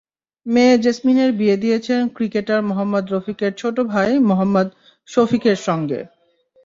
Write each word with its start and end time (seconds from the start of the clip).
মেয়ে 0.45 0.75
জেসমিনের 0.77 1.31
বিয়ে 1.33 1.57
দিয়েছেন 1.57 2.01
ক্রিকেটার 2.15 2.61
মোহাম্মদ 2.63 3.05
রফিকের 3.13 3.53
ছোট 3.57 3.75
ভাই 3.91 4.11
মোহাম্মদ 4.29 4.67
সফিকের 5.07 5.57
সঙ্গে। 5.67 5.99